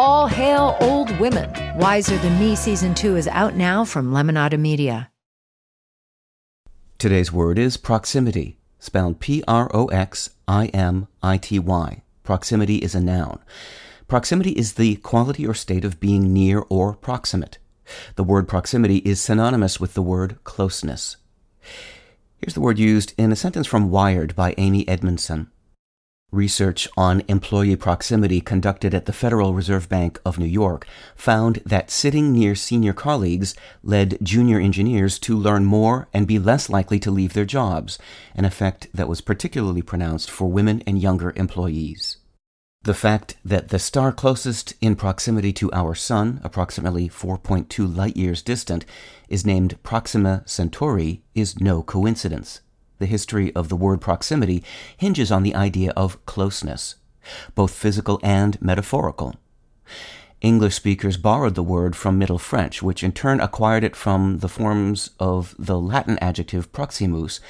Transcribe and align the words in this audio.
All 0.00 0.28
hail 0.28 0.76
old 0.80 1.10
women. 1.18 1.50
Wiser 1.76 2.16
Than 2.18 2.38
Me 2.38 2.54
season 2.54 2.94
two 2.94 3.16
is 3.16 3.26
out 3.26 3.56
now 3.56 3.84
from 3.84 4.12
Lemonada 4.12 4.56
Media. 4.56 5.10
Today's 6.98 7.32
word 7.32 7.58
is 7.58 7.76
proximity, 7.76 8.60
spelled 8.78 9.18
P 9.18 9.42
R 9.48 9.68
O 9.74 9.86
X 9.86 10.30
I 10.46 10.66
M 10.66 11.08
I 11.20 11.36
T 11.36 11.58
Y. 11.58 12.02
Proximity 12.22 12.76
is 12.76 12.94
a 12.94 13.00
noun. 13.00 13.40
Proximity 14.06 14.52
is 14.52 14.74
the 14.74 14.94
quality 14.98 15.44
or 15.44 15.52
state 15.52 15.84
of 15.84 15.98
being 15.98 16.32
near 16.32 16.64
or 16.68 16.94
proximate. 16.94 17.58
The 18.14 18.22
word 18.22 18.46
proximity 18.46 18.98
is 18.98 19.20
synonymous 19.20 19.80
with 19.80 19.94
the 19.94 20.02
word 20.02 20.38
closeness. 20.44 21.16
Here's 22.36 22.54
the 22.54 22.60
word 22.60 22.78
used 22.78 23.14
in 23.18 23.32
a 23.32 23.36
sentence 23.36 23.66
from 23.66 23.90
Wired 23.90 24.36
by 24.36 24.54
Amy 24.58 24.88
Edmondson. 24.88 25.50
Research 26.30 26.86
on 26.94 27.22
employee 27.26 27.74
proximity 27.74 28.42
conducted 28.42 28.92
at 28.92 29.06
the 29.06 29.14
Federal 29.14 29.54
Reserve 29.54 29.88
Bank 29.88 30.20
of 30.26 30.38
New 30.38 30.44
York 30.44 30.86
found 31.16 31.62
that 31.64 31.90
sitting 31.90 32.32
near 32.32 32.54
senior 32.54 32.92
colleagues 32.92 33.54
led 33.82 34.18
junior 34.22 34.60
engineers 34.60 35.18
to 35.20 35.34
learn 35.34 35.64
more 35.64 36.06
and 36.12 36.26
be 36.26 36.38
less 36.38 36.68
likely 36.68 36.98
to 36.98 37.10
leave 37.10 37.32
their 37.32 37.46
jobs, 37.46 37.98
an 38.34 38.44
effect 38.44 38.88
that 38.92 39.08
was 39.08 39.22
particularly 39.22 39.80
pronounced 39.80 40.30
for 40.30 40.50
women 40.50 40.82
and 40.86 41.00
younger 41.00 41.32
employees. 41.34 42.18
The 42.82 42.92
fact 42.92 43.36
that 43.42 43.70
the 43.70 43.78
star 43.78 44.12
closest 44.12 44.74
in 44.82 44.96
proximity 44.96 45.54
to 45.54 45.72
our 45.72 45.94
Sun, 45.94 46.42
approximately 46.44 47.08
4.2 47.08 47.96
light 47.96 48.18
years 48.18 48.42
distant, 48.42 48.84
is 49.30 49.46
named 49.46 49.82
Proxima 49.82 50.42
Centauri 50.44 51.22
is 51.34 51.58
no 51.58 51.82
coincidence 51.82 52.60
the 52.98 53.06
history 53.06 53.54
of 53.54 53.68
the 53.68 53.76
word 53.76 54.00
proximity 54.00 54.62
hinges 54.96 55.30
on 55.32 55.42
the 55.42 55.54
idea 55.54 55.92
of 55.96 56.24
closeness, 56.26 56.96
both 57.54 57.72
physical 57.72 58.20
and 58.22 58.60
metaphorical. 58.60 59.34
English 60.40 60.76
speakers 60.76 61.16
borrowed 61.16 61.56
the 61.56 61.62
word 61.62 61.96
from 61.96 62.16
Middle 62.18 62.38
French, 62.38 62.80
which 62.82 63.02
in 63.02 63.10
turn 63.10 63.40
acquired 63.40 63.82
it 63.82 63.96
from 63.96 64.38
the 64.38 64.48
forms 64.48 65.10
of 65.18 65.54
the 65.58 65.80
Latin 65.80 66.16
adjective 66.20 66.70
proximus, 66.72 67.40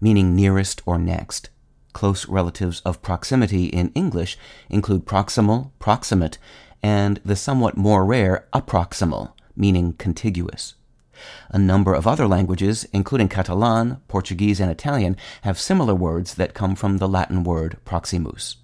meaning 0.00 0.36
nearest 0.36 0.80
or 0.86 0.98
next. 0.98 1.50
Close 1.92 2.28
relatives 2.28 2.80
of 2.84 3.02
proximity 3.02 3.66
in 3.66 3.90
English 3.94 4.38
include 4.70 5.04
proximal, 5.04 5.72
proximate, 5.80 6.38
and 6.80 7.20
the 7.24 7.34
somewhat 7.34 7.76
more 7.76 8.04
rare 8.04 8.46
approximal, 8.52 9.32
meaning 9.56 9.94
contiguous. 9.94 10.74
A 11.50 11.58
number 11.58 11.94
of 11.94 12.06
other 12.06 12.26
languages, 12.26 12.86
including 12.92 13.28
Catalan, 13.28 14.00
Portuguese, 14.08 14.60
and 14.60 14.70
Italian, 14.70 15.16
have 15.42 15.58
similar 15.58 15.94
words 15.94 16.34
that 16.34 16.54
come 16.54 16.74
from 16.74 16.98
the 16.98 17.08
Latin 17.08 17.44
word 17.44 17.78
proximus. 17.84 18.56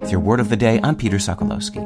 With 0.00 0.10
your 0.10 0.20
word 0.20 0.40
of 0.40 0.48
the 0.48 0.56
day, 0.56 0.80
I'm 0.82 0.96
Peter 0.96 1.16
Sokolowski. 1.16 1.84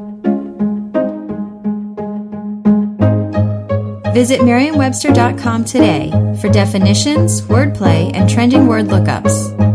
Visit 4.13 4.45
Merriam-Webster.com 4.45 5.65
today 5.65 6.11
for 6.41 6.49
definitions, 6.49 7.43
wordplay, 7.43 8.11
and 8.13 8.29
trending 8.29 8.67
word 8.67 8.87
lookups. 8.87 9.70